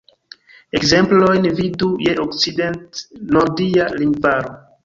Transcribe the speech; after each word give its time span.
Ekzemplojn 0.79 1.45
vidu 1.59 1.91
je 2.05 2.17
Okcident-nordia 2.25 3.91
lingvaro. 4.01 4.61